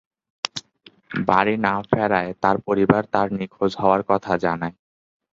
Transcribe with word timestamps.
বাড়ি 1.21 1.55
না 1.65 1.73
ফেরায় 1.89 2.31
তার 2.43 2.57
পরিবার 2.67 3.01
তার 3.13 3.27
নিখোঁজ 3.39 3.71
হওয়ার 3.81 4.01
কথা 4.09 4.33
জানায়। 4.37 4.75